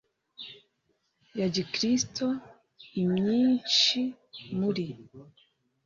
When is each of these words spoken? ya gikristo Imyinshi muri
ya 1.39 1.47
gikristo 1.55 2.25
Imyinshi 3.01 3.99
muri 4.57 4.87